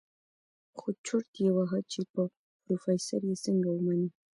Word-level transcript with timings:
خو 0.77 0.87
چورت 1.05 1.31
يې 1.43 1.49
وهه 1.57 1.79
چې 1.91 2.01
په 2.13 2.21
پروفيسر 2.63 3.21
يې 3.29 3.35
څنګه 3.45 3.67
ومني. 3.71 4.09